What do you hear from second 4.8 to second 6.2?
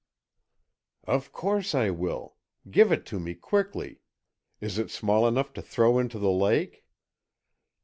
small enough to throw into